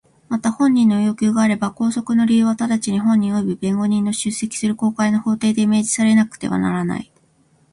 [0.29, 7.11] また本人の要求があれば拘束の理由は直ちに本人および弁護人の出席する公開の法廷で明示されなくてはならない。